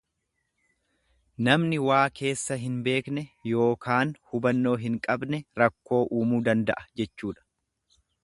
[1.47, 7.49] Namni waa keessa hin beekne yookaan hubannoo hin qabne rakkoo uumuu danda'a jechuudha.